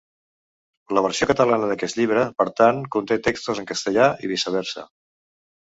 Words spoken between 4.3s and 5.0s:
viceversa.